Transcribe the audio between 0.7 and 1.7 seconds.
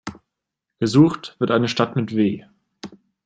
Gesucht wird eine